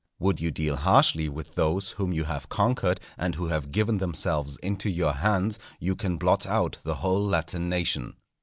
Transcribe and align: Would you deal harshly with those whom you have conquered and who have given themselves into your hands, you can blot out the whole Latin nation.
Would 0.17 0.41
you 0.41 0.49
deal 0.49 0.77
harshly 0.77 1.29
with 1.29 1.53
those 1.53 1.89
whom 1.91 2.11
you 2.11 2.23
have 2.23 2.49
conquered 2.49 2.99
and 3.19 3.35
who 3.35 3.49
have 3.49 3.71
given 3.71 3.99
themselves 3.99 4.57
into 4.63 4.89
your 4.89 5.13
hands, 5.13 5.59
you 5.79 5.95
can 5.95 6.17
blot 6.17 6.47
out 6.47 6.79
the 6.83 6.95
whole 6.95 7.23
Latin 7.23 7.69
nation. 7.69 8.15